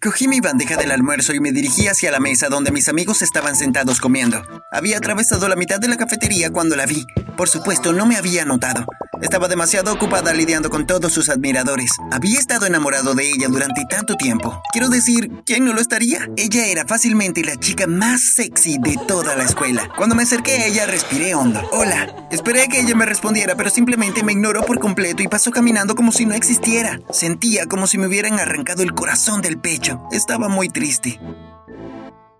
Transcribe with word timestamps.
Cogí 0.00 0.28
mi 0.28 0.40
bandeja 0.40 0.76
del 0.76 0.90
almuerzo 0.90 1.34
y 1.34 1.40
me 1.40 1.52
dirigí 1.52 1.88
hacia 1.88 2.10
la 2.10 2.20
mesa 2.20 2.48
donde 2.48 2.70
mis 2.70 2.88
amigos 2.88 3.22
estaban 3.22 3.56
sentados 3.56 4.00
comiendo. 4.00 4.42
Había 4.70 4.98
atravesado 4.98 5.48
la 5.48 5.56
mitad 5.56 5.80
de 5.80 5.88
la 5.88 5.96
cafetería 5.96 6.50
cuando 6.50 6.76
la 6.76 6.86
vi. 6.86 7.06
Por 7.36 7.48
supuesto, 7.48 7.92
no 7.92 8.06
me 8.06 8.16
había 8.16 8.44
notado. 8.44 8.86
Estaba 9.22 9.48
demasiado 9.48 9.92
ocupada 9.92 10.32
lidiando 10.32 10.68
con 10.70 10.86
todos 10.86 11.12
sus 11.12 11.28
admiradores. 11.28 11.90
Había 12.12 12.38
estado 12.38 12.66
enamorado 12.66 13.14
de 13.14 13.28
ella 13.28 13.48
durante 13.48 13.84
tanto 13.88 14.16
tiempo. 14.16 14.60
Quiero 14.72 14.88
decir, 14.88 15.30
¿quién 15.44 15.64
no 15.64 15.72
lo 15.72 15.80
estaría? 15.80 16.28
Ella 16.36 16.66
era 16.66 16.86
fácilmente 16.86 17.42
la 17.42 17.56
chica 17.56 17.86
más 17.86 18.34
sexy 18.34 18.76
de 18.78 18.98
toda 19.08 19.34
la 19.34 19.44
escuela. 19.44 19.88
Cuando 19.96 20.14
me 20.14 20.24
acerqué 20.24 20.52
a 20.52 20.66
ella, 20.66 20.86
respiré 20.86 21.34
hondo. 21.34 21.60
Hola. 21.72 22.28
Esperé 22.30 22.68
que 22.68 22.80
ella 22.80 22.94
me 22.94 23.06
respondiera, 23.06 23.56
pero 23.56 23.70
simplemente 23.70 24.22
me 24.22 24.32
ignoró 24.32 24.64
por 24.64 24.78
completo 24.78 25.22
y 25.22 25.28
pasó 25.28 25.50
caminando 25.50 25.94
como 25.94 26.12
si 26.12 26.26
no 26.26 26.34
existiera. 26.34 27.00
Sentía 27.10 27.66
como 27.66 27.86
si 27.86 27.98
me 27.98 28.06
hubieran 28.06 28.38
arrancado 28.38 28.82
el 28.82 28.92
corazón 28.92 29.40
del 29.40 29.58
pecho. 29.58 30.00
Estaba 30.12 30.48
muy 30.48 30.68
triste. 30.68 31.18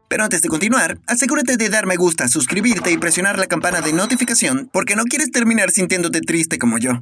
Pero 0.08 0.24
antes 0.24 0.42
de 0.42 0.48
continuar, 0.48 0.98
asegúrate 1.06 1.56
de 1.56 1.68
dar 1.68 1.86
me 1.86 1.96
gusta, 1.96 2.28
suscribirte 2.28 2.92
y 2.92 2.98
presionar 2.98 3.38
la 3.38 3.46
campana 3.46 3.80
de 3.80 3.92
notificación 3.92 4.68
porque 4.72 4.96
no 4.96 5.04
quieres 5.04 5.30
terminar 5.30 5.70
sintiéndote 5.70 6.20
triste 6.20 6.58
como 6.58 6.78
yo. 6.78 7.00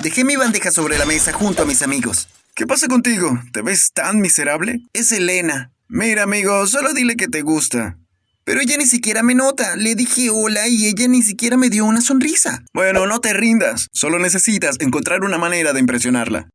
Dejé 0.00 0.24
mi 0.24 0.36
bandeja 0.36 0.70
sobre 0.70 0.98
la 0.98 1.06
mesa 1.06 1.32
junto 1.32 1.62
a 1.62 1.66
mis 1.66 1.82
amigos. 1.82 2.28
¿Qué 2.54 2.66
pasa 2.66 2.88
contigo? 2.88 3.38
¿Te 3.52 3.62
ves 3.62 3.92
tan 3.92 4.20
miserable? 4.20 4.80
Es 4.92 5.12
Elena. 5.12 5.70
Mira, 5.88 6.24
amigo, 6.24 6.66
solo 6.66 6.92
dile 6.92 7.16
que 7.16 7.28
te 7.28 7.42
gusta. 7.42 7.98
Pero 8.44 8.60
ella 8.60 8.76
ni 8.76 8.86
siquiera 8.86 9.22
me 9.22 9.34
nota. 9.34 9.76
Le 9.76 9.94
dije 9.94 10.30
hola 10.30 10.68
y 10.68 10.86
ella 10.86 11.08
ni 11.08 11.22
siquiera 11.22 11.56
me 11.56 11.68
dio 11.68 11.84
una 11.84 12.00
sonrisa. 12.00 12.64
Bueno, 12.72 13.06
no 13.06 13.20
te 13.20 13.32
rindas. 13.32 13.88
Solo 13.92 14.18
necesitas 14.18 14.76
encontrar 14.80 15.24
una 15.24 15.38
manera 15.38 15.72
de 15.72 15.80
impresionarla. 15.80 16.48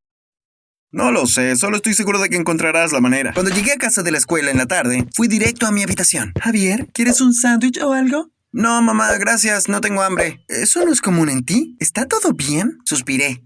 No 0.94 1.14
lo 1.14 1.26
sé, 1.26 1.56
solo 1.56 1.78
estoy 1.78 1.94
seguro 1.94 2.20
de 2.20 2.30
que 2.30 2.36
encontrarás 2.36 2.92
la 2.92 3.00
manera. 3.00 3.32
Cuando 3.34 3.54
llegué 3.56 3.72
a 3.72 3.78
casa 3.78 4.04
de 4.04 4.12
la 4.12 4.18
escuela 4.18 4.52
en 4.52 4.58
la 4.58 4.66
tarde, 4.66 5.08
fui 5.16 5.30
directo 5.30 5.66
a 5.66 5.72
mi 5.72 5.84
habitación. 5.84 6.34
Javier, 6.42 6.90
¿quieres 6.94 7.22
un 7.22 7.34
sándwich 7.34 7.82
o 7.82 7.94
algo? 7.94 8.30
No, 8.52 8.82
mamá, 8.82 9.10
gracias, 9.18 9.70
no 9.70 9.80
tengo 9.80 10.02
hambre. 10.02 10.44
¿Eso 10.50 10.84
no 10.84 10.92
es 10.92 11.00
común 11.00 11.30
en 11.30 11.46
ti? 11.46 11.78
¿Está 11.80 12.08
todo 12.10 12.34
bien? 12.34 12.78
Suspiré. 12.84 13.42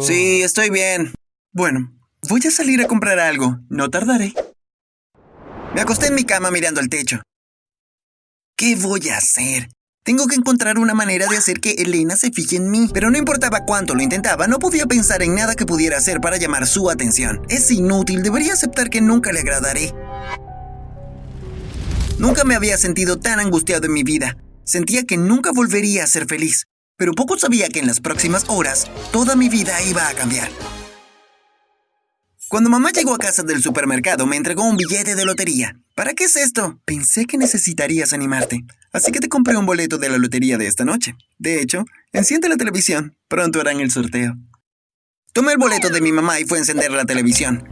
Sí, 0.00 0.42
estoy 0.42 0.70
bien. 0.70 1.12
Bueno, 1.52 1.92
voy 2.28 2.40
a 2.46 2.50
salir 2.50 2.82
a 2.82 2.88
comprar 2.88 3.20
algo. 3.20 3.60
No 3.68 3.88
tardaré. 3.88 4.34
Me 5.74 5.80
acosté 5.80 6.08
en 6.08 6.16
mi 6.16 6.24
cama 6.24 6.50
mirando 6.50 6.80
al 6.80 6.88
techo. 6.88 7.22
¿Qué 8.56 8.74
voy 8.74 9.08
a 9.10 9.18
hacer? 9.18 9.68
Tengo 10.10 10.26
que 10.26 10.34
encontrar 10.34 10.80
una 10.80 10.92
manera 10.92 11.28
de 11.28 11.36
hacer 11.36 11.60
que 11.60 11.70
Elena 11.70 12.16
se 12.16 12.32
fije 12.32 12.56
en 12.56 12.68
mí, 12.68 12.90
pero 12.92 13.12
no 13.12 13.16
importaba 13.16 13.64
cuánto 13.64 13.94
lo 13.94 14.02
intentaba, 14.02 14.48
no 14.48 14.58
podía 14.58 14.86
pensar 14.86 15.22
en 15.22 15.36
nada 15.36 15.54
que 15.54 15.66
pudiera 15.66 15.98
hacer 15.98 16.20
para 16.20 16.36
llamar 16.36 16.66
su 16.66 16.90
atención. 16.90 17.42
Es 17.48 17.70
inútil, 17.70 18.24
debería 18.24 18.54
aceptar 18.54 18.90
que 18.90 19.00
nunca 19.00 19.30
le 19.30 19.38
agradaré. 19.38 19.94
Nunca 22.18 22.42
me 22.42 22.56
había 22.56 22.76
sentido 22.76 23.20
tan 23.20 23.38
angustiado 23.38 23.86
en 23.86 23.92
mi 23.92 24.02
vida. 24.02 24.36
Sentía 24.64 25.04
que 25.04 25.16
nunca 25.16 25.52
volvería 25.52 26.02
a 26.02 26.08
ser 26.08 26.26
feliz, 26.26 26.66
pero 26.96 27.12
poco 27.12 27.38
sabía 27.38 27.68
que 27.68 27.78
en 27.78 27.86
las 27.86 28.00
próximas 28.00 28.46
horas 28.48 28.90
toda 29.12 29.36
mi 29.36 29.48
vida 29.48 29.80
iba 29.82 30.08
a 30.08 30.14
cambiar. 30.14 30.48
Cuando 32.48 32.68
mamá 32.68 32.90
llegó 32.90 33.14
a 33.14 33.18
casa 33.18 33.44
del 33.44 33.62
supermercado, 33.62 34.26
me 34.26 34.34
entregó 34.34 34.64
un 34.64 34.76
billete 34.76 35.14
de 35.14 35.24
lotería. 35.24 35.79
¿Para 36.00 36.14
qué 36.14 36.24
es 36.24 36.36
esto? 36.36 36.80
Pensé 36.86 37.26
que 37.26 37.36
necesitarías 37.36 38.14
animarte, 38.14 38.64
así 38.90 39.12
que 39.12 39.20
te 39.20 39.28
compré 39.28 39.58
un 39.58 39.66
boleto 39.66 39.98
de 39.98 40.08
la 40.08 40.16
lotería 40.16 40.56
de 40.56 40.66
esta 40.66 40.86
noche. 40.86 41.14
De 41.36 41.60
hecho, 41.60 41.84
enciende 42.14 42.48
la 42.48 42.56
televisión, 42.56 43.18
pronto 43.28 43.60
harán 43.60 43.80
el 43.80 43.90
sorteo. 43.90 44.34
Tomé 45.34 45.52
el 45.52 45.58
boleto 45.58 45.90
de 45.90 46.00
mi 46.00 46.10
mamá 46.10 46.40
y 46.40 46.46
fue 46.46 46.56
a 46.56 46.60
encender 46.60 46.90
la 46.90 47.04
televisión. 47.04 47.68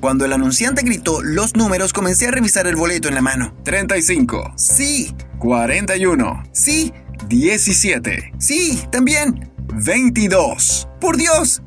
Cuando 0.00 0.24
el 0.24 0.32
anunciante 0.32 0.82
gritó 0.82 1.22
los 1.22 1.54
números, 1.54 1.92
comencé 1.92 2.26
a 2.26 2.32
revisar 2.32 2.66
el 2.66 2.74
boleto 2.74 3.06
en 3.06 3.14
la 3.14 3.22
mano. 3.22 3.56
35. 3.62 4.54
Sí. 4.56 5.14
41. 5.38 6.42
Sí. 6.50 6.92
17. 7.28 8.32
Sí, 8.40 8.82
también. 8.90 9.48
22. 9.74 10.88
¡Por 11.00 11.16
Dios! 11.16 11.62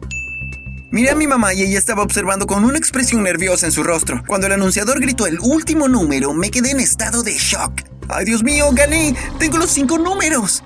Miré 0.92 1.10
a 1.10 1.16
mi 1.16 1.26
mamá 1.26 1.54
y 1.54 1.64
ella 1.64 1.80
estaba 1.80 2.04
observando 2.04 2.46
con 2.46 2.66
una 2.66 2.78
expresión 2.78 3.24
nerviosa 3.24 3.66
en 3.66 3.72
su 3.72 3.82
rostro. 3.82 4.24
Cuando 4.28 4.48
el 4.48 4.54
anunciador 4.54 5.00
gritó 5.00 5.26
el 5.26 5.40
último 5.40 5.88
número, 5.88 6.34
me 6.34 6.52
quedé 6.52 6.72
en 6.72 6.82
estado 6.82 7.24
de 7.24 7.32
shock. 7.32 7.84
¡Ay, 8.10 8.26
Dios 8.26 8.44
mío, 8.44 8.70
gané! 8.74 9.16
¡Tengo 9.40 9.58
los 9.58 9.72
cinco 9.72 9.98
números! 9.98 10.62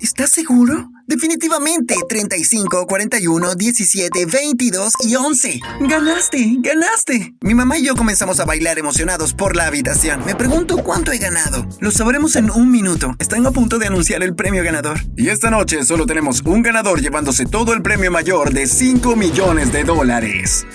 ¿Estás 0.00 0.30
seguro? 0.30 0.91
Definitivamente, 1.06 1.94
35, 2.08 2.86
41, 2.86 3.54
17, 3.54 4.26
22 4.26 4.92
y 5.00 5.14
11. 5.14 5.60
¡Ganaste! 5.80 6.56
¡Ganaste! 6.58 7.34
Mi 7.40 7.54
mamá 7.54 7.78
y 7.78 7.84
yo 7.84 7.96
comenzamos 7.96 8.40
a 8.40 8.44
bailar 8.44 8.78
emocionados 8.78 9.34
por 9.34 9.56
la 9.56 9.66
habitación. 9.66 10.24
Me 10.24 10.34
pregunto 10.34 10.78
cuánto 10.78 11.12
he 11.12 11.18
ganado. 11.18 11.66
Lo 11.80 11.90
sabremos 11.90 12.36
en 12.36 12.50
un 12.50 12.70
minuto. 12.70 13.14
Están 13.18 13.46
a 13.46 13.50
punto 13.50 13.78
de 13.78 13.86
anunciar 13.86 14.22
el 14.22 14.34
premio 14.34 14.62
ganador. 14.62 15.00
Y 15.16 15.28
esta 15.28 15.50
noche 15.50 15.84
solo 15.84 16.06
tenemos 16.06 16.42
un 16.42 16.62
ganador 16.62 17.00
llevándose 17.00 17.46
todo 17.46 17.72
el 17.74 17.82
premio 17.82 18.10
mayor 18.10 18.52
de 18.52 18.66
5 18.66 19.16
millones 19.16 19.72
de 19.72 19.84
dólares. 19.84 20.66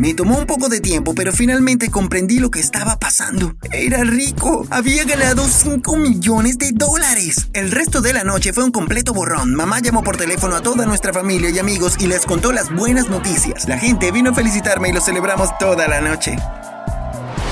Me 0.00 0.14
tomó 0.14 0.38
un 0.38 0.46
poco 0.46 0.70
de 0.70 0.80
tiempo, 0.80 1.14
pero 1.14 1.30
finalmente 1.30 1.90
comprendí 1.90 2.38
lo 2.38 2.50
que 2.50 2.58
estaba 2.58 2.98
pasando. 2.98 3.54
Era 3.70 4.02
rico. 4.02 4.66
Había 4.70 5.04
ganado 5.04 5.46
5 5.46 5.94
millones 5.98 6.56
de 6.56 6.70
dólares. 6.72 7.50
El 7.52 7.70
resto 7.70 8.00
de 8.00 8.14
la 8.14 8.24
noche 8.24 8.54
fue 8.54 8.64
un 8.64 8.70
completo 8.70 9.12
borrón. 9.12 9.54
Mamá 9.54 9.80
llamó 9.80 10.02
por 10.02 10.16
teléfono 10.16 10.56
a 10.56 10.62
toda 10.62 10.86
nuestra 10.86 11.12
familia 11.12 11.50
y 11.50 11.58
amigos 11.58 11.96
y 12.00 12.06
les 12.06 12.24
contó 12.24 12.50
las 12.50 12.74
buenas 12.74 13.10
noticias. 13.10 13.68
La 13.68 13.76
gente 13.76 14.10
vino 14.10 14.30
a 14.30 14.34
felicitarme 14.34 14.88
y 14.88 14.92
lo 14.92 15.02
celebramos 15.02 15.50
toda 15.58 15.86
la 15.86 16.00
noche. 16.00 16.34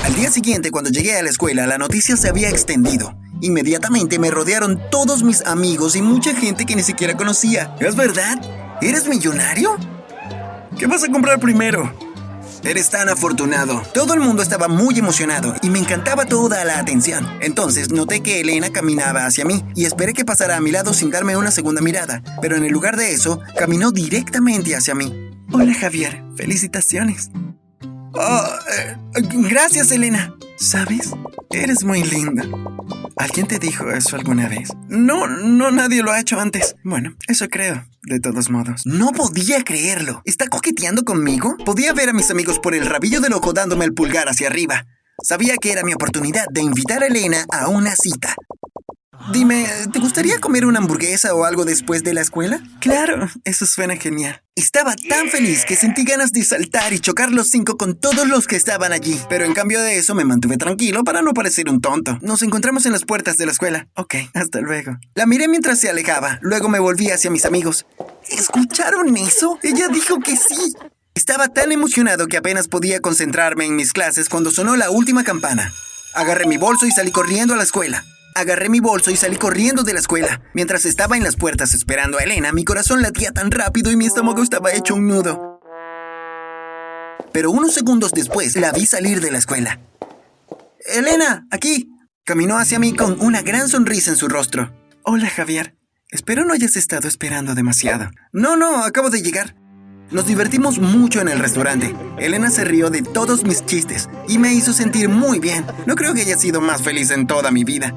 Al 0.03 0.15
día 0.15 0.31
siguiente, 0.31 0.71
cuando 0.71 0.89
llegué 0.89 1.19
a 1.19 1.21
la 1.21 1.29
escuela, 1.29 1.67
la 1.67 1.77
noticia 1.77 2.17
se 2.17 2.29
había 2.29 2.49
extendido. 2.49 3.15
Inmediatamente 3.41 4.17
me 4.17 4.31
rodearon 4.31 4.81
todos 4.89 5.21
mis 5.21 5.45
amigos 5.45 5.95
y 5.95 6.01
mucha 6.01 6.33
gente 6.33 6.65
que 6.65 6.75
ni 6.75 6.81
siquiera 6.81 7.15
conocía. 7.15 7.75
¿Es 7.79 7.95
verdad? 7.95 8.41
¿Eres 8.81 9.07
millonario? 9.07 9.77
¿Qué 10.79 10.87
vas 10.87 11.03
a 11.03 11.11
comprar 11.11 11.39
primero? 11.39 12.08
Eres 12.63 12.89
tan 12.89 13.09
afortunado. 13.09 13.81
Todo 13.93 14.13
el 14.13 14.19
mundo 14.19 14.41
estaba 14.41 14.67
muy 14.67 14.99
emocionado 14.99 15.55
y 15.61 15.69
me 15.69 15.79
encantaba 15.79 16.25
toda 16.25 16.65
la 16.65 16.79
atención. 16.79 17.27
Entonces 17.41 17.91
noté 17.91 18.21
que 18.21 18.41
Elena 18.41 18.71
caminaba 18.71 19.25
hacia 19.25 19.45
mí 19.45 19.63
y 19.75 19.85
esperé 19.85 20.13
que 20.13 20.25
pasara 20.25 20.57
a 20.57 20.61
mi 20.61 20.71
lado 20.71 20.93
sin 20.93 21.09
darme 21.09 21.37
una 21.37 21.51
segunda 21.51 21.81
mirada. 21.81 22.21
Pero 22.41 22.57
en 22.57 22.65
el 22.65 22.71
lugar 22.71 22.97
de 22.97 23.13
eso, 23.13 23.39
caminó 23.57 23.91
directamente 23.91 24.75
hacia 24.75 24.95
mí. 24.95 25.31
Hola 25.51 25.73
Javier, 25.73 26.23
felicitaciones. 26.35 27.31
Oh, 28.13 28.47
eh, 28.77 28.97
gracias 29.49 29.91
Elena. 29.91 30.33
¿Sabes? 30.57 31.11
Eres 31.51 31.83
muy 31.83 32.03
linda. 32.03 32.43
¿Alguien 33.19 33.47
te 33.47 33.59
dijo 33.59 33.91
eso 33.91 34.15
alguna 34.15 34.47
vez? 34.47 34.69
No, 34.87 35.27
no, 35.27 35.71
nadie 35.71 36.01
lo 36.01 36.13
ha 36.13 36.21
hecho 36.21 36.39
antes. 36.39 36.77
Bueno, 36.85 37.17
eso 37.27 37.49
creo, 37.49 37.85
de 38.03 38.21
todos 38.21 38.49
modos. 38.49 38.85
No 38.85 39.11
podía 39.11 39.61
creerlo. 39.65 40.21
¿Está 40.23 40.47
coqueteando 40.47 41.03
conmigo? 41.03 41.57
Podía 41.65 41.91
ver 41.91 42.07
a 42.07 42.13
mis 42.13 42.31
amigos 42.31 42.59
por 42.59 42.75
el 42.75 42.85
rabillo 42.85 43.19
del 43.19 43.33
ojo 43.33 43.51
dándome 43.51 43.83
el 43.83 43.93
pulgar 43.93 44.29
hacia 44.29 44.47
arriba. 44.47 44.85
Sabía 45.21 45.57
que 45.57 45.73
era 45.73 45.83
mi 45.83 45.93
oportunidad 45.93 46.45
de 46.49 46.61
invitar 46.61 47.03
a 47.03 47.07
Elena 47.07 47.45
a 47.51 47.67
una 47.67 47.93
cita. 47.93 48.35
Dime, 49.31 49.67
¿te 49.91 49.99
gustaría 49.99 50.39
comer 50.39 50.65
una 50.65 50.79
hamburguesa 50.79 51.35
o 51.35 51.43
algo 51.43 51.65
después 51.65 52.03
de 52.03 52.13
la 52.13 52.21
escuela? 52.21 52.61
Claro, 52.79 53.29
eso 53.43 53.65
suena 53.65 53.95
genial. 53.95 54.41
Estaba 54.55 54.95
tan 54.95 55.29
feliz 55.29 55.65
que 55.65 55.75
sentí 55.75 56.03
ganas 56.03 56.31
de 56.31 56.43
saltar 56.43 56.93
y 56.93 56.99
chocar 56.99 57.31
los 57.31 57.49
cinco 57.49 57.77
con 57.77 57.95
todos 57.95 58.27
los 58.27 58.47
que 58.47 58.55
estaban 58.55 58.91
allí. 58.91 59.19
Pero 59.29 59.45
en 59.45 59.53
cambio 59.53 59.81
de 59.81 59.97
eso 59.97 60.15
me 60.15 60.25
mantuve 60.25 60.57
tranquilo 60.57 61.03
para 61.03 61.21
no 61.21 61.33
parecer 61.33 61.69
un 61.69 61.79
tonto. 61.79 62.17
Nos 62.21 62.41
encontramos 62.41 62.85
en 62.85 62.91
las 62.91 63.05
puertas 63.05 63.37
de 63.37 63.45
la 63.45 63.51
escuela. 63.51 63.87
Ok, 63.95 64.15
hasta 64.33 64.61
luego. 64.61 64.97
La 65.15 65.25
miré 65.25 65.47
mientras 65.47 65.79
se 65.79 65.89
alejaba. 65.89 66.39
Luego 66.41 66.67
me 66.67 66.79
volví 66.79 67.09
hacia 67.11 67.29
mis 67.29 67.45
amigos. 67.45 67.85
¿Escucharon 68.29 69.15
eso? 69.15 69.59
Ella 69.63 69.87
dijo 69.89 70.19
que 70.19 70.35
sí. 70.35 70.73
Estaba 71.13 71.49
tan 71.49 71.71
emocionado 71.71 72.27
que 72.27 72.37
apenas 72.37 72.67
podía 72.67 72.99
concentrarme 72.99 73.65
en 73.65 73.75
mis 73.75 73.93
clases 73.93 74.27
cuando 74.27 74.51
sonó 74.51 74.75
la 74.75 74.89
última 74.89 75.23
campana. 75.23 75.71
Agarré 76.15 76.47
mi 76.47 76.57
bolso 76.57 76.85
y 76.85 76.91
salí 76.91 77.11
corriendo 77.11 77.53
a 77.53 77.57
la 77.57 77.63
escuela. 77.63 78.03
Agarré 78.35 78.69
mi 78.69 78.79
bolso 78.79 79.11
y 79.11 79.15
salí 79.15 79.37
corriendo 79.37 79.83
de 79.83 79.93
la 79.93 79.99
escuela. 79.99 80.41
Mientras 80.53 80.85
estaba 80.85 81.17
en 81.17 81.23
las 81.23 81.35
puertas 81.35 81.73
esperando 81.73 82.17
a 82.17 82.23
Elena, 82.23 82.51
mi 82.51 82.63
corazón 82.63 83.01
latía 83.01 83.31
tan 83.31 83.51
rápido 83.51 83.91
y 83.91 83.95
mi 83.95 84.05
estómago 84.05 84.43
estaba 84.43 84.73
hecho 84.73 84.95
un 84.95 85.07
nudo. 85.07 85.59
Pero 87.31 87.51
unos 87.51 87.73
segundos 87.73 88.11
después 88.11 88.55
la 88.55 88.71
vi 88.71 88.85
salir 88.85 89.21
de 89.21 89.31
la 89.31 89.37
escuela. 89.37 89.79
Elena, 90.85 91.47
aquí. 91.51 91.89
Caminó 92.23 92.57
hacia 92.57 92.79
mí 92.79 92.93
con 92.93 93.19
una 93.21 93.41
gran 93.41 93.69
sonrisa 93.69 94.11
en 94.11 94.17
su 94.17 94.27
rostro. 94.27 94.71
Hola, 95.03 95.29
Javier. 95.29 95.75
Espero 96.11 96.45
no 96.45 96.53
hayas 96.53 96.75
estado 96.75 97.07
esperando 97.07 97.55
demasiado. 97.55 98.11
No, 98.31 98.55
no, 98.55 98.83
acabo 98.83 99.09
de 99.09 99.21
llegar. 99.21 99.55
Nos 100.11 100.25
divertimos 100.25 100.79
mucho 100.79 101.21
en 101.21 101.27
el 101.27 101.39
restaurante. 101.39 101.95
Elena 102.17 102.49
se 102.49 102.65
rió 102.65 102.89
de 102.89 103.03
todos 103.03 103.43
mis 103.43 103.65
chistes 103.65 104.09
y 104.27 104.39
me 104.39 104.53
hizo 104.53 104.73
sentir 104.73 105.07
muy 105.07 105.39
bien. 105.39 105.65
No 105.85 105.95
creo 105.95 106.13
que 106.13 106.21
haya 106.21 106.37
sido 106.37 106.61
más 106.61 106.81
feliz 106.81 107.11
en 107.11 107.27
toda 107.27 107.51
mi 107.51 107.63
vida. 107.63 107.93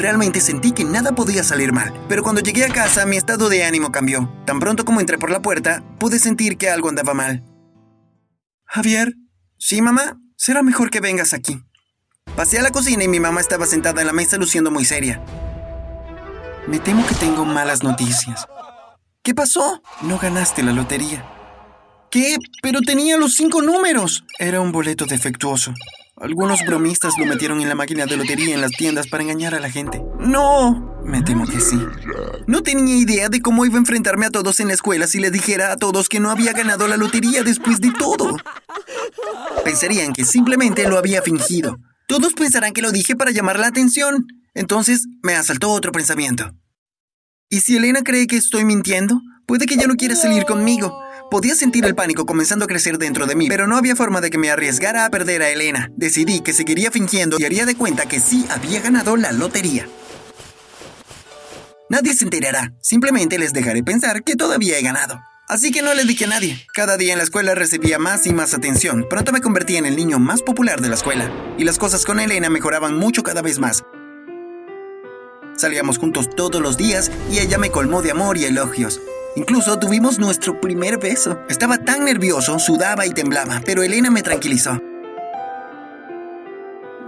Realmente 0.00 0.40
sentí 0.40 0.72
que 0.72 0.82
nada 0.82 1.12
podía 1.12 1.44
salir 1.44 1.74
mal, 1.74 1.92
pero 2.08 2.22
cuando 2.22 2.40
llegué 2.40 2.64
a 2.64 2.72
casa 2.72 3.04
mi 3.04 3.18
estado 3.18 3.50
de 3.50 3.64
ánimo 3.64 3.92
cambió. 3.92 4.32
Tan 4.46 4.58
pronto 4.58 4.86
como 4.86 4.98
entré 4.98 5.18
por 5.18 5.30
la 5.30 5.42
puerta, 5.42 5.84
pude 5.98 6.18
sentir 6.18 6.56
que 6.56 6.70
algo 6.70 6.88
andaba 6.88 7.12
mal. 7.12 7.44
Javier. 8.64 9.12
Sí, 9.58 9.82
mamá. 9.82 10.18
Será 10.36 10.62
mejor 10.62 10.88
que 10.88 11.00
vengas 11.00 11.34
aquí. 11.34 11.62
Pasé 12.34 12.58
a 12.58 12.62
la 12.62 12.70
cocina 12.70 13.04
y 13.04 13.08
mi 13.08 13.20
mamá 13.20 13.42
estaba 13.42 13.66
sentada 13.66 14.00
en 14.00 14.06
la 14.06 14.14
mesa 14.14 14.38
luciendo 14.38 14.70
muy 14.70 14.86
seria. 14.86 15.22
Me 16.66 16.78
temo 16.78 17.06
que 17.06 17.14
tengo 17.16 17.44
malas 17.44 17.82
noticias. 17.82 18.46
¿Qué 19.22 19.34
pasó? 19.34 19.82
No 20.00 20.18
ganaste 20.18 20.62
la 20.62 20.72
lotería. 20.72 21.26
¿Qué? 22.10 22.38
Pero 22.62 22.80
tenía 22.80 23.18
los 23.18 23.34
cinco 23.34 23.60
números. 23.60 24.24
Era 24.38 24.62
un 24.62 24.72
boleto 24.72 25.04
defectuoso. 25.04 25.74
Algunos 26.20 26.60
bromistas 26.66 27.14
lo 27.18 27.24
metieron 27.24 27.62
en 27.62 27.68
la 27.70 27.74
máquina 27.74 28.04
de 28.04 28.18
lotería 28.18 28.54
en 28.54 28.60
las 28.60 28.72
tiendas 28.72 29.08
para 29.08 29.22
engañar 29.22 29.54
a 29.54 29.60
la 29.60 29.70
gente. 29.70 30.02
¡No! 30.18 31.00
Me 31.02 31.22
temo 31.22 31.46
que 31.46 31.60
sí. 31.60 31.80
No 32.46 32.62
tenía 32.62 32.94
idea 32.94 33.30
de 33.30 33.40
cómo 33.40 33.64
iba 33.64 33.76
a 33.76 33.78
enfrentarme 33.78 34.26
a 34.26 34.30
todos 34.30 34.60
en 34.60 34.68
la 34.68 34.74
escuela 34.74 35.06
si 35.06 35.18
les 35.18 35.32
dijera 35.32 35.72
a 35.72 35.76
todos 35.76 36.10
que 36.10 36.20
no 36.20 36.30
había 36.30 36.52
ganado 36.52 36.86
la 36.88 36.98
lotería 36.98 37.42
después 37.42 37.80
de 37.80 37.90
todo. 37.92 38.36
Pensarían 39.64 40.12
que 40.12 40.26
simplemente 40.26 40.86
lo 40.86 40.98
había 40.98 41.22
fingido. 41.22 41.78
Todos 42.06 42.34
pensarán 42.34 42.74
que 42.74 42.82
lo 42.82 42.92
dije 42.92 43.16
para 43.16 43.30
llamar 43.30 43.58
la 43.58 43.68
atención. 43.68 44.26
Entonces 44.52 45.06
me 45.22 45.36
asaltó 45.36 45.70
otro 45.70 45.90
pensamiento. 45.90 46.52
¿Y 47.48 47.60
si 47.60 47.78
Elena 47.78 48.02
cree 48.02 48.26
que 48.26 48.36
estoy 48.36 48.66
mintiendo? 48.66 49.22
Puede 49.46 49.64
que 49.64 49.76
ya 49.76 49.86
no 49.86 49.94
quiera 49.94 50.14
salir 50.14 50.44
conmigo. 50.44 51.02
Podía 51.30 51.54
sentir 51.54 51.84
el 51.84 51.94
pánico 51.94 52.26
comenzando 52.26 52.64
a 52.64 52.68
crecer 52.68 52.98
dentro 52.98 53.24
de 53.24 53.36
mí, 53.36 53.46
pero 53.48 53.68
no 53.68 53.76
había 53.76 53.94
forma 53.94 54.20
de 54.20 54.30
que 54.30 54.38
me 54.38 54.50
arriesgara 54.50 55.04
a 55.04 55.10
perder 55.10 55.42
a 55.42 55.50
Elena. 55.50 55.88
Decidí 55.96 56.40
que 56.40 56.52
seguiría 56.52 56.90
fingiendo 56.90 57.36
y 57.38 57.44
haría 57.44 57.66
de 57.66 57.76
cuenta 57.76 58.06
que 58.06 58.18
sí 58.18 58.46
había 58.50 58.80
ganado 58.80 59.16
la 59.16 59.30
lotería. 59.30 59.86
Nadie 61.88 62.14
se 62.14 62.24
enterará, 62.24 62.72
simplemente 62.80 63.38
les 63.38 63.52
dejaré 63.52 63.84
pensar 63.84 64.24
que 64.24 64.34
todavía 64.34 64.76
he 64.76 64.82
ganado. 64.82 65.20
Así 65.46 65.70
que 65.70 65.82
no 65.82 65.94
le 65.94 66.04
dije 66.04 66.24
a 66.24 66.28
nadie. 66.28 66.66
Cada 66.74 66.96
día 66.96 67.12
en 67.12 67.18
la 67.18 67.24
escuela 67.24 67.54
recibía 67.54 68.00
más 68.00 68.26
y 68.26 68.32
más 68.32 68.52
atención. 68.52 69.06
Pronto 69.08 69.30
me 69.30 69.40
convertí 69.40 69.76
en 69.76 69.86
el 69.86 69.96
niño 69.96 70.18
más 70.18 70.42
popular 70.42 70.80
de 70.80 70.88
la 70.88 70.94
escuela. 70.96 71.30
Y 71.58 71.64
las 71.64 71.78
cosas 71.78 72.04
con 72.04 72.18
Elena 72.18 72.50
mejoraban 72.50 72.96
mucho 72.96 73.22
cada 73.22 73.42
vez 73.42 73.60
más. 73.60 73.84
Salíamos 75.56 75.98
juntos 75.98 76.28
todos 76.30 76.60
los 76.60 76.76
días 76.76 77.10
y 77.30 77.38
ella 77.38 77.58
me 77.58 77.70
colmó 77.70 78.02
de 78.02 78.12
amor 78.12 78.36
y 78.36 78.44
elogios. 78.44 79.00
Incluso 79.36 79.78
tuvimos 79.78 80.18
nuestro 80.18 80.60
primer 80.60 80.98
beso. 80.98 81.40
Estaba 81.48 81.78
tan 81.78 82.04
nervioso, 82.04 82.58
sudaba 82.58 83.06
y 83.06 83.10
temblaba, 83.10 83.60
pero 83.64 83.82
Elena 83.82 84.10
me 84.10 84.22
tranquilizó. 84.22 84.80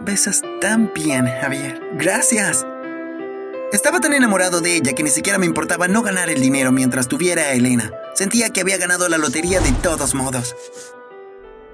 Besas 0.04 0.42
tan 0.60 0.92
bien, 0.94 1.26
Javier. 1.26 1.80
Gracias. 1.94 2.64
Estaba 3.72 4.00
tan 4.00 4.12
enamorado 4.12 4.60
de 4.60 4.76
ella 4.76 4.92
que 4.92 5.02
ni 5.02 5.10
siquiera 5.10 5.38
me 5.38 5.46
importaba 5.46 5.88
no 5.88 6.02
ganar 6.02 6.28
el 6.28 6.40
dinero 6.40 6.72
mientras 6.72 7.08
tuviera 7.08 7.42
a 7.42 7.52
Elena. 7.52 7.90
Sentía 8.14 8.50
que 8.50 8.60
había 8.60 8.76
ganado 8.76 9.08
la 9.08 9.18
lotería 9.18 9.60
de 9.60 9.72
todos 9.72 10.14
modos. 10.14 10.54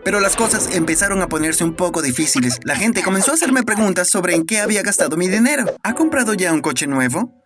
Pero 0.04 0.20
las 0.20 0.36
cosas 0.36 0.74
empezaron 0.74 1.20
a 1.22 1.28
ponerse 1.28 1.64
un 1.64 1.74
poco 1.74 2.00
difíciles. 2.00 2.60
La 2.64 2.76
gente 2.76 3.02
comenzó 3.02 3.32
a 3.32 3.34
hacerme 3.34 3.64
preguntas 3.64 4.08
sobre 4.08 4.34
en 4.34 4.46
qué 4.46 4.60
había 4.60 4.82
gastado 4.82 5.16
mi 5.16 5.28
dinero. 5.28 5.66
¿Ha 5.82 5.94
comprado 5.94 6.34
ya 6.34 6.52
un 6.52 6.60
coche 6.60 6.86
nuevo? 6.86 7.37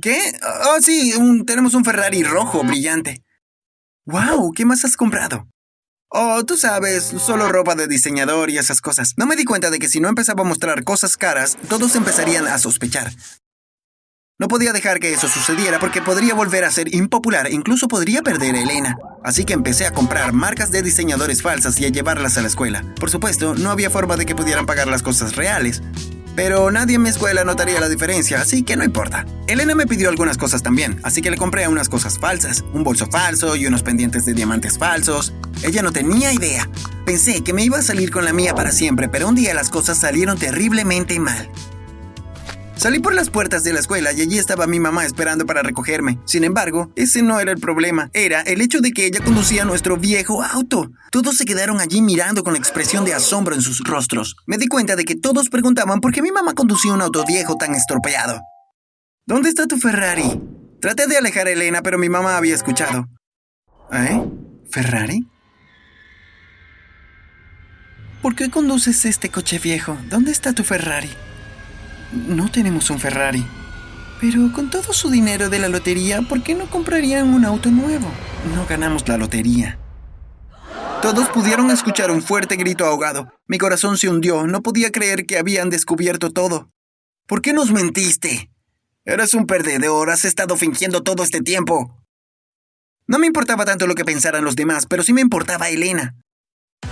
¿Qué? 0.00 0.18
Oh, 0.42 0.80
sí, 0.80 1.14
tenemos 1.46 1.74
un 1.74 1.84
Ferrari 1.84 2.22
rojo 2.22 2.62
brillante. 2.62 3.24
¡Wow! 4.06 4.52
¿Qué 4.52 4.64
más 4.64 4.84
has 4.84 4.96
comprado? 4.96 5.48
Oh, 6.08 6.44
tú 6.44 6.56
sabes, 6.56 7.04
solo 7.04 7.48
ropa 7.48 7.74
de 7.74 7.86
diseñador 7.86 8.50
y 8.50 8.58
esas 8.58 8.80
cosas. 8.80 9.14
No 9.16 9.26
me 9.26 9.36
di 9.36 9.44
cuenta 9.44 9.70
de 9.70 9.78
que 9.78 9.88
si 9.88 10.00
no 10.00 10.08
empezaba 10.08 10.42
a 10.42 10.46
mostrar 10.46 10.82
cosas 10.84 11.16
caras, 11.16 11.56
todos 11.68 11.94
empezarían 11.94 12.46
a 12.46 12.58
sospechar. 12.58 13.12
No 14.40 14.48
podía 14.48 14.72
dejar 14.72 15.00
que 15.00 15.12
eso 15.12 15.28
sucediera 15.28 15.78
porque 15.78 16.00
podría 16.00 16.34
volver 16.34 16.64
a 16.64 16.70
ser 16.70 16.94
impopular 16.94 17.46
e 17.46 17.52
incluso 17.52 17.88
podría 17.88 18.22
perder 18.22 18.54
a 18.54 18.62
Elena. 18.62 18.96
Así 19.22 19.44
que 19.44 19.52
empecé 19.52 19.86
a 19.86 19.92
comprar 19.92 20.32
marcas 20.32 20.70
de 20.70 20.82
diseñadores 20.82 21.42
falsas 21.42 21.78
y 21.78 21.84
a 21.84 21.90
llevarlas 21.90 22.38
a 22.38 22.42
la 22.42 22.48
escuela. 22.48 22.82
Por 22.98 23.10
supuesto, 23.10 23.54
no 23.54 23.70
había 23.70 23.90
forma 23.90 24.16
de 24.16 24.24
que 24.24 24.34
pudieran 24.34 24.66
pagar 24.66 24.88
las 24.88 25.02
cosas 25.02 25.36
reales. 25.36 25.82
Pero 26.36 26.70
nadie 26.70 26.96
en 26.96 27.02
mi 27.02 27.08
escuela 27.08 27.44
notaría 27.44 27.80
la 27.80 27.88
diferencia, 27.88 28.40
así 28.40 28.62
que 28.62 28.76
no 28.76 28.84
importa. 28.84 29.26
Elena 29.46 29.74
me 29.74 29.86
pidió 29.86 30.08
algunas 30.08 30.38
cosas 30.38 30.62
también, 30.62 31.00
así 31.02 31.22
que 31.22 31.30
le 31.30 31.36
compré 31.36 31.68
unas 31.68 31.88
cosas 31.88 32.18
falsas, 32.18 32.64
un 32.72 32.84
bolso 32.84 33.06
falso 33.06 33.56
y 33.56 33.66
unos 33.66 33.82
pendientes 33.82 34.24
de 34.24 34.34
diamantes 34.34 34.78
falsos. 34.78 35.32
Ella 35.62 35.82
no 35.82 35.92
tenía 35.92 36.32
idea. 36.32 36.68
Pensé 37.04 37.42
que 37.42 37.52
me 37.52 37.64
iba 37.64 37.78
a 37.78 37.82
salir 37.82 38.10
con 38.10 38.24
la 38.24 38.32
mía 38.32 38.54
para 38.54 38.72
siempre, 38.72 39.08
pero 39.08 39.28
un 39.28 39.34
día 39.34 39.54
las 39.54 39.70
cosas 39.70 39.98
salieron 39.98 40.38
terriblemente 40.38 41.18
mal. 41.18 41.50
Salí 42.80 42.98
por 42.98 43.12
las 43.12 43.28
puertas 43.28 43.62
de 43.62 43.74
la 43.74 43.80
escuela 43.80 44.10
y 44.10 44.22
allí 44.22 44.38
estaba 44.38 44.66
mi 44.66 44.80
mamá 44.80 45.04
esperando 45.04 45.44
para 45.44 45.62
recogerme. 45.62 46.18
Sin 46.24 46.44
embargo, 46.44 46.90
ese 46.96 47.20
no 47.20 47.38
era 47.38 47.52
el 47.52 47.60
problema. 47.60 48.08
Era 48.14 48.40
el 48.40 48.62
hecho 48.62 48.80
de 48.80 48.92
que 48.92 49.04
ella 49.04 49.22
conducía 49.22 49.66
nuestro 49.66 49.98
viejo 49.98 50.42
auto. 50.42 50.90
Todos 51.12 51.36
se 51.36 51.44
quedaron 51.44 51.78
allí 51.78 52.00
mirando 52.00 52.42
con 52.42 52.56
expresión 52.56 53.04
de 53.04 53.12
asombro 53.12 53.54
en 53.54 53.60
sus 53.60 53.80
rostros. 53.80 54.34
Me 54.46 54.56
di 54.56 54.66
cuenta 54.66 54.96
de 54.96 55.04
que 55.04 55.14
todos 55.14 55.50
preguntaban 55.50 56.00
por 56.00 56.10
qué 56.10 56.22
mi 56.22 56.32
mamá 56.32 56.54
conducía 56.54 56.94
un 56.94 57.02
auto 57.02 57.22
viejo 57.26 57.56
tan 57.56 57.74
estropeado. 57.74 58.40
¿Dónde 59.26 59.50
está 59.50 59.66
tu 59.66 59.76
Ferrari? 59.76 60.40
Traté 60.80 61.06
de 61.06 61.18
alejar 61.18 61.48
a 61.48 61.50
Elena, 61.50 61.82
pero 61.82 61.98
mi 61.98 62.08
mamá 62.08 62.38
había 62.38 62.54
escuchado. 62.54 63.04
¿Eh? 63.92 64.24
¿Ferrari? 64.70 65.28
¿Por 68.22 68.34
qué 68.34 68.48
conduces 68.48 69.04
este 69.04 69.28
coche 69.28 69.58
viejo? 69.58 69.98
¿Dónde 70.08 70.32
está 70.32 70.54
tu 70.54 70.64
Ferrari? 70.64 71.10
No 72.12 72.50
tenemos 72.50 72.90
un 72.90 72.98
Ferrari. 72.98 73.44
Pero 74.20 74.52
con 74.52 74.68
todo 74.68 74.92
su 74.92 75.10
dinero 75.10 75.48
de 75.48 75.58
la 75.58 75.68
lotería, 75.68 76.22
¿por 76.22 76.42
qué 76.42 76.54
no 76.54 76.68
comprarían 76.68 77.32
un 77.32 77.44
auto 77.44 77.70
nuevo? 77.70 78.10
No 78.54 78.66
ganamos 78.66 79.08
la 79.08 79.16
lotería. 79.16 79.78
Todos 81.00 81.30
pudieron 81.30 81.70
escuchar 81.70 82.10
un 82.10 82.22
fuerte 82.22 82.56
grito 82.56 82.84
ahogado. 82.84 83.32
Mi 83.46 83.56
corazón 83.56 83.96
se 83.96 84.08
hundió. 84.08 84.46
No 84.46 84.62
podía 84.62 84.92
creer 84.92 85.24
que 85.24 85.38
habían 85.38 85.70
descubierto 85.70 86.30
todo. 86.30 86.70
¿Por 87.26 87.40
qué 87.40 87.54
nos 87.54 87.70
mentiste? 87.70 88.50
Eres 89.06 89.32
un 89.32 89.46
perdedor. 89.46 90.10
Has 90.10 90.26
estado 90.26 90.56
fingiendo 90.56 91.02
todo 91.02 91.22
este 91.22 91.40
tiempo. 91.40 91.96
No 93.06 93.18
me 93.18 93.26
importaba 93.26 93.64
tanto 93.64 93.86
lo 93.86 93.94
que 93.94 94.04
pensaran 94.04 94.44
los 94.44 94.56
demás, 94.56 94.86
pero 94.86 95.02
sí 95.02 95.14
me 95.14 95.22
importaba 95.22 95.70
Elena. 95.70 96.14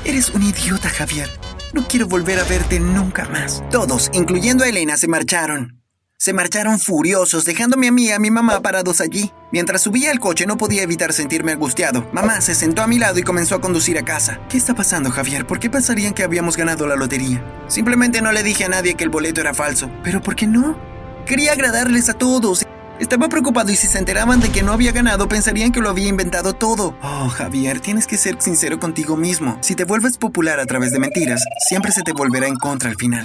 Eres 0.04 0.30
un 0.30 0.42
idiota, 0.42 0.88
Javier. 0.88 1.28
No 1.74 1.86
quiero 1.86 2.06
volver 2.06 2.38
a 2.38 2.44
verte 2.44 2.80
nunca 2.80 3.28
más. 3.28 3.62
Todos, 3.70 4.10
incluyendo 4.14 4.64
a 4.64 4.68
Elena, 4.68 4.96
se 4.96 5.06
marcharon. 5.06 5.82
Se 6.16 6.32
marcharon 6.32 6.80
furiosos, 6.80 7.44
dejándome 7.44 7.88
a 7.88 7.92
mí 7.92 8.06
y 8.06 8.10
a 8.10 8.18
mi 8.18 8.30
mamá 8.30 8.60
parados 8.60 9.00
allí. 9.00 9.30
Mientras 9.52 9.82
subía 9.82 10.10
al 10.10 10.18
coche 10.18 10.46
no 10.46 10.56
podía 10.56 10.82
evitar 10.82 11.12
sentirme 11.12 11.52
angustiado. 11.52 12.08
Mamá 12.12 12.40
se 12.40 12.54
sentó 12.54 12.82
a 12.82 12.86
mi 12.88 12.98
lado 12.98 13.18
y 13.18 13.22
comenzó 13.22 13.54
a 13.54 13.60
conducir 13.60 13.98
a 13.98 14.04
casa. 14.04 14.40
¿Qué 14.48 14.56
está 14.56 14.74
pasando, 14.74 15.10
Javier? 15.10 15.46
¿Por 15.46 15.60
qué 15.60 15.70
pensarían 15.70 16.14
que 16.14 16.24
habíamos 16.24 16.56
ganado 16.56 16.88
la 16.88 16.96
lotería? 16.96 17.44
Simplemente 17.68 18.20
no 18.22 18.32
le 18.32 18.42
dije 18.42 18.64
a 18.64 18.68
nadie 18.68 18.94
que 18.94 19.04
el 19.04 19.10
boleto 19.10 19.40
era 19.40 19.54
falso. 19.54 19.90
¿Pero 20.02 20.20
por 20.20 20.34
qué 20.34 20.46
no? 20.46 20.76
Quería 21.24 21.52
agradarles 21.52 22.08
a 22.08 22.14
todos. 22.14 22.66
Estaba 23.00 23.28
preocupado 23.28 23.70
y 23.70 23.76
si 23.76 23.86
se 23.86 23.98
enteraban 23.98 24.40
de 24.40 24.50
que 24.50 24.62
no 24.62 24.72
había 24.72 24.90
ganado 24.90 25.28
pensarían 25.28 25.70
que 25.70 25.80
lo 25.80 25.88
había 25.88 26.08
inventado 26.08 26.52
todo. 26.52 26.98
Oh, 27.02 27.28
Javier, 27.28 27.80
tienes 27.80 28.06
que 28.06 28.16
ser 28.16 28.40
sincero 28.40 28.80
contigo 28.80 29.16
mismo. 29.16 29.56
Si 29.60 29.76
te 29.76 29.84
vuelves 29.84 30.18
popular 30.18 30.58
a 30.58 30.66
través 30.66 30.90
de 30.90 30.98
mentiras, 30.98 31.44
siempre 31.68 31.92
se 31.92 32.02
te 32.02 32.12
volverá 32.12 32.48
en 32.48 32.56
contra 32.56 32.90
al 32.90 32.96
final. 32.96 33.24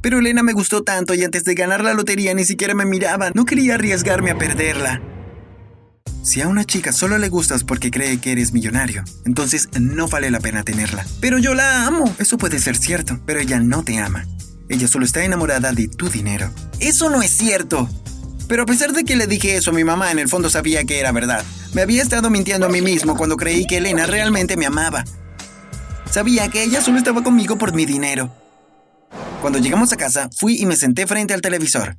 Pero 0.00 0.18
Elena 0.18 0.42
me 0.42 0.52
gustó 0.52 0.82
tanto 0.82 1.14
y 1.14 1.22
antes 1.22 1.44
de 1.44 1.54
ganar 1.54 1.82
la 1.82 1.94
lotería 1.94 2.34
ni 2.34 2.44
siquiera 2.44 2.74
me 2.74 2.84
miraba. 2.84 3.30
No 3.34 3.44
quería 3.44 3.76
arriesgarme 3.76 4.32
a 4.32 4.36
perderla. 4.36 5.00
Si 6.22 6.40
a 6.40 6.48
una 6.48 6.64
chica 6.64 6.92
solo 6.92 7.18
le 7.18 7.28
gustas 7.28 7.64
porque 7.64 7.90
cree 7.90 8.18
que 8.18 8.32
eres 8.32 8.52
millonario, 8.52 9.04
entonces 9.24 9.68
no 9.78 10.08
vale 10.08 10.30
la 10.30 10.40
pena 10.40 10.62
tenerla. 10.62 11.06
Pero 11.20 11.38
yo 11.38 11.54
la 11.54 11.86
amo. 11.86 12.14
Eso 12.18 12.36
puede 12.36 12.58
ser 12.58 12.76
cierto, 12.76 13.20
pero 13.26 13.40
ella 13.40 13.60
no 13.60 13.84
te 13.84 13.98
ama. 13.98 14.26
Ella 14.68 14.88
solo 14.88 15.04
está 15.04 15.22
enamorada 15.22 15.72
de 15.72 15.86
tu 15.86 16.08
dinero. 16.08 16.50
Eso 16.80 17.10
no 17.10 17.22
es 17.22 17.30
cierto. 17.30 17.88
Pero 18.48 18.64
a 18.64 18.66
pesar 18.66 18.92
de 18.92 19.04
que 19.04 19.16
le 19.16 19.26
dije 19.26 19.56
eso, 19.56 19.72
mi 19.72 19.84
mamá 19.84 20.10
en 20.12 20.18
el 20.18 20.28
fondo 20.28 20.50
sabía 20.50 20.84
que 20.84 21.00
era 21.00 21.12
verdad. 21.12 21.44
Me 21.72 21.82
había 21.82 22.02
estado 22.02 22.30
mintiendo 22.30 22.66
a 22.66 22.68
mí 22.68 22.80
mismo 22.80 23.16
cuando 23.16 23.36
creí 23.36 23.66
que 23.66 23.78
Elena 23.78 24.06
realmente 24.06 24.56
me 24.56 24.66
amaba. 24.66 25.04
Sabía 26.10 26.48
que 26.48 26.62
ella 26.62 26.80
solo 26.80 26.98
estaba 26.98 27.22
conmigo 27.22 27.56
por 27.58 27.74
mi 27.74 27.86
dinero. 27.86 28.30
Cuando 29.40 29.58
llegamos 29.58 29.92
a 29.92 29.96
casa, 29.96 30.30
fui 30.36 30.60
y 30.60 30.66
me 30.66 30.76
senté 30.76 31.06
frente 31.06 31.34
al 31.34 31.40
televisor. 31.40 31.96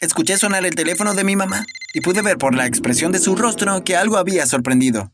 Escuché 0.00 0.36
sonar 0.36 0.66
el 0.66 0.74
teléfono 0.74 1.14
de 1.14 1.24
mi 1.24 1.36
mamá 1.36 1.64
y 1.92 2.00
pude 2.00 2.22
ver 2.22 2.36
por 2.36 2.54
la 2.54 2.66
expresión 2.66 3.12
de 3.12 3.20
su 3.20 3.36
rostro 3.36 3.84
que 3.84 3.96
algo 3.96 4.16
había 4.16 4.46
sorprendido. 4.46 5.12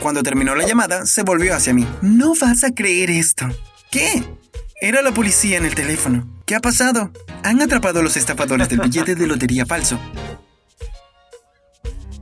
Cuando 0.00 0.22
terminó 0.22 0.54
la 0.54 0.66
llamada, 0.66 1.04
se 1.06 1.22
volvió 1.22 1.54
hacia 1.54 1.74
mí. 1.74 1.86
No 2.00 2.34
vas 2.40 2.64
a 2.64 2.72
creer 2.72 3.10
esto. 3.10 3.46
¿Qué? 3.90 4.24
Era 4.82 5.02
la 5.02 5.12
policía 5.12 5.58
en 5.58 5.66
el 5.66 5.74
teléfono. 5.74 6.26
¿Qué 6.46 6.54
ha 6.54 6.60
pasado? 6.60 7.12
Han 7.42 7.60
atrapado 7.60 8.00
a 8.00 8.02
los 8.02 8.16
estafadores 8.16 8.70
del 8.70 8.80
billete 8.80 9.14
de 9.14 9.26
lotería 9.26 9.66
falso. 9.66 10.00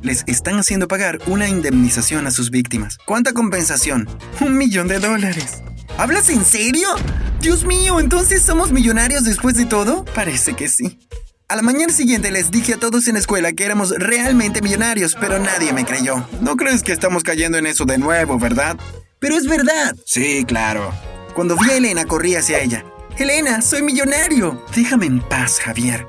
Les 0.02 0.24
están 0.26 0.58
haciendo 0.58 0.88
pagar 0.88 1.20
una 1.26 1.48
indemnización 1.48 2.26
a 2.26 2.32
sus 2.32 2.50
víctimas. 2.50 2.98
¿Cuánta 3.06 3.32
compensación? 3.32 4.08
Un 4.40 4.58
millón 4.58 4.88
de 4.88 4.98
dólares. 4.98 5.62
¿Hablas 5.98 6.30
en 6.30 6.44
serio? 6.44 6.88
Dios 7.40 7.64
mío, 7.64 8.00
¿entonces 8.00 8.42
somos 8.42 8.72
millonarios 8.72 9.22
después 9.22 9.54
de 9.54 9.64
todo? 9.64 10.04
Parece 10.04 10.54
que 10.54 10.68
sí. 10.68 10.98
A 11.46 11.54
la 11.54 11.62
mañana 11.62 11.92
siguiente 11.92 12.32
les 12.32 12.50
dije 12.50 12.74
a 12.74 12.78
todos 12.78 13.06
en 13.06 13.14
la 13.14 13.20
escuela 13.20 13.52
que 13.52 13.64
éramos 13.64 13.90
realmente 13.90 14.62
millonarios, 14.62 15.16
pero 15.20 15.38
nadie 15.38 15.72
me 15.72 15.84
creyó. 15.84 16.28
No 16.40 16.56
crees 16.56 16.82
que 16.82 16.92
estamos 16.92 17.22
cayendo 17.22 17.56
en 17.56 17.66
eso 17.66 17.84
de 17.84 17.98
nuevo, 17.98 18.36
¿verdad? 18.38 18.76
Pero 19.20 19.36
es 19.36 19.46
verdad. 19.46 19.94
Sí, 20.04 20.44
claro. 20.44 20.92
Cuando 21.38 21.56
vi 21.56 21.70
a 21.70 21.76
Elena, 21.76 22.04
corrí 22.04 22.34
hacia 22.34 22.58
ella. 22.58 22.84
Elena, 23.16 23.62
soy 23.62 23.82
millonario. 23.82 24.60
Déjame 24.74 25.06
en 25.06 25.20
paz, 25.20 25.60
Javier. 25.60 26.04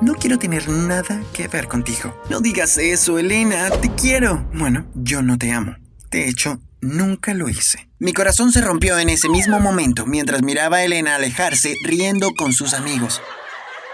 No 0.00 0.14
quiero 0.14 0.38
tener 0.38 0.68
nada 0.68 1.20
que 1.32 1.48
ver 1.48 1.66
contigo. 1.66 2.16
No 2.30 2.38
digas 2.38 2.78
eso, 2.78 3.18
Elena, 3.18 3.70
te 3.70 3.92
quiero. 3.96 4.48
Bueno, 4.54 4.86
yo 4.94 5.20
no 5.20 5.36
te 5.36 5.50
amo. 5.50 5.74
De 6.12 6.28
hecho, 6.28 6.60
nunca 6.80 7.34
lo 7.34 7.48
hice. 7.48 7.88
Mi 7.98 8.12
corazón 8.12 8.52
se 8.52 8.60
rompió 8.60 8.96
en 9.00 9.08
ese 9.08 9.28
mismo 9.28 9.58
momento 9.58 10.06
mientras 10.06 10.44
miraba 10.44 10.76
a 10.76 10.84
Elena 10.84 11.16
alejarse 11.16 11.74
riendo 11.84 12.30
con 12.38 12.52
sus 12.52 12.72
amigos. 12.72 13.20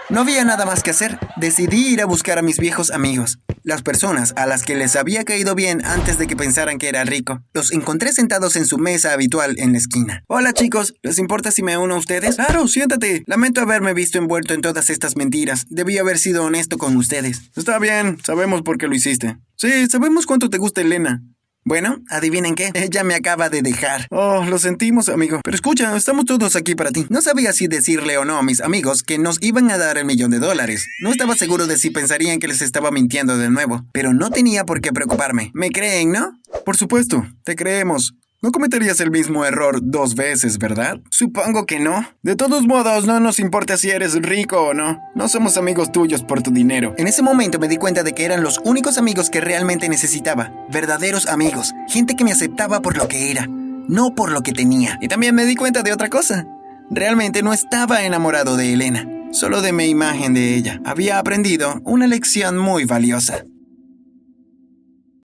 No 0.09 0.21
había 0.21 0.45
nada 0.45 0.67
más 0.67 0.83
que 0.83 0.91
hacer. 0.91 1.17
Decidí 1.35 1.93
ir 1.93 2.03
a 2.03 2.05
buscar 2.05 2.37
a 2.37 2.43
mis 2.43 2.59
viejos 2.59 2.91
amigos, 2.91 3.39
las 3.65 3.81
personas 3.81 4.33
a 4.37 4.45
las 4.45 4.63
que 4.63 4.75
les 4.75 4.95
había 4.95 5.25
caído 5.25 5.55
bien 5.55 5.83
antes 5.83 6.17
de 6.17 6.27
que 6.27 6.37
pensaran 6.37 6.77
que 6.77 6.87
era 6.87 7.03
rico. 7.03 7.43
Los 7.53 7.73
encontré 7.73 8.13
sentados 8.13 8.55
en 8.55 8.65
su 8.65 8.77
mesa 8.77 9.11
habitual 9.11 9.55
en 9.57 9.73
la 9.73 9.79
esquina. 9.79 10.23
Hola 10.27 10.53
chicos, 10.53 10.93
¿les 11.01 11.17
importa 11.17 11.51
si 11.51 11.63
me 11.63 11.77
uno 11.77 11.95
a 11.95 11.97
ustedes? 11.97 12.35
Claro, 12.35 12.67
siéntate. 12.67 13.23
Lamento 13.25 13.61
haberme 13.61 13.93
visto 13.93 14.17
envuelto 14.17 14.53
en 14.53 14.61
todas 14.61 14.89
estas 14.89 15.17
mentiras. 15.17 15.65
Debí 15.69 15.97
haber 15.97 16.19
sido 16.19 16.45
honesto 16.45 16.77
con 16.77 16.95
ustedes. 16.95 17.41
Está 17.55 17.79
bien, 17.79 18.17
sabemos 18.23 18.61
por 18.61 18.77
qué 18.77 18.87
lo 18.87 18.95
hiciste. 18.95 19.37
Sí, 19.57 19.87
sabemos 19.87 20.25
cuánto 20.25 20.49
te 20.49 20.57
gusta 20.57 20.81
Elena. 20.81 21.23
Bueno, 21.67 21.97
adivinen 22.11 22.53
qué, 22.53 22.69
ella 22.75 23.03
me 23.03 23.15
acaba 23.15 23.49
de 23.49 23.63
dejar. 23.63 24.05
Oh, 24.11 24.45
lo 24.45 24.59
sentimos, 24.59 25.09
amigo. 25.09 25.41
Pero 25.43 25.55
escucha, 25.55 25.97
estamos 25.97 26.25
todos 26.25 26.55
aquí 26.55 26.75
para 26.75 26.91
ti. 26.91 27.07
No 27.09 27.21
sabía 27.23 27.53
si 27.53 27.65
decirle 27.65 28.19
o 28.19 28.25
no 28.25 28.37
a 28.37 28.43
mis 28.43 28.61
amigos 28.61 29.01
que 29.01 29.17
nos 29.17 29.41
iban 29.41 29.71
a 29.71 29.77
dar 29.79 29.97
el 29.97 30.05
millón 30.05 30.29
de 30.29 30.37
dólares. 30.37 30.87
No 31.01 31.09
estaba 31.09 31.35
seguro 31.35 31.65
de 31.65 31.77
si 31.77 31.89
pensarían 31.89 32.39
que 32.39 32.47
les 32.47 32.61
estaba 32.61 32.91
mintiendo 32.91 33.39
de 33.39 33.49
nuevo, 33.49 33.83
pero 33.93 34.13
no 34.13 34.29
tenía 34.29 34.63
por 34.63 34.79
qué 34.79 34.93
preocuparme. 34.93 35.49
¿Me 35.55 35.71
creen, 35.71 36.11
no? 36.11 36.39
Por 36.65 36.77
supuesto, 36.77 37.25
te 37.43 37.55
creemos. 37.55 38.13
No 38.45 38.51
cometerías 38.51 38.99
el 38.99 39.09
mismo 39.09 39.43
error 39.43 39.79
dos 39.81 40.13
veces, 40.13 40.59
¿verdad? 40.59 40.99
Supongo 41.09 41.65
que 41.65 41.79
no. 41.79 42.07
De 42.21 42.35
todos 42.35 42.67
modos, 42.67 43.07
no 43.07 43.19
nos 43.19 43.39
importa 43.39 43.75
si 43.75 43.89
eres 43.89 44.13
rico 44.21 44.61
o 44.61 44.75
no. 44.75 45.01
No 45.15 45.27
somos 45.27 45.57
amigos 45.57 45.91
tuyos 45.91 46.21
por 46.21 46.43
tu 46.43 46.51
dinero. 46.51 46.93
En 46.99 47.07
ese 47.07 47.23
momento 47.23 47.57
me 47.57 47.67
di 47.67 47.77
cuenta 47.77 48.03
de 48.03 48.13
que 48.13 48.23
eran 48.23 48.43
los 48.43 48.61
únicos 48.63 48.99
amigos 48.99 49.31
que 49.31 49.41
realmente 49.41 49.89
necesitaba. 49.89 50.53
Verdaderos 50.69 51.25
amigos. 51.25 51.73
Gente 51.87 52.15
que 52.15 52.23
me 52.23 52.33
aceptaba 52.33 52.83
por 52.83 52.97
lo 52.97 53.07
que 53.07 53.31
era, 53.31 53.47
no 53.47 54.13
por 54.13 54.31
lo 54.31 54.43
que 54.43 54.53
tenía. 54.53 54.99
Y 55.01 55.07
también 55.07 55.33
me 55.33 55.47
di 55.47 55.55
cuenta 55.55 55.81
de 55.81 55.91
otra 55.91 56.11
cosa. 56.11 56.45
Realmente 56.91 57.41
no 57.41 57.51
estaba 57.51 58.05
enamorado 58.05 58.57
de 58.57 58.73
Elena, 58.73 59.07
solo 59.31 59.63
de 59.63 59.73
mi 59.73 59.85
imagen 59.85 60.35
de 60.35 60.53
ella. 60.53 60.79
Había 60.85 61.17
aprendido 61.17 61.81
una 61.83 62.05
lección 62.05 62.59
muy 62.59 62.85
valiosa. 62.85 63.43